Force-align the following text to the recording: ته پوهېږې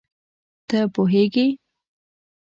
ته 0.67 0.79
پوهېږې 0.93 1.47